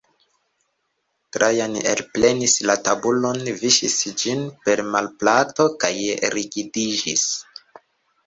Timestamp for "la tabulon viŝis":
2.69-3.97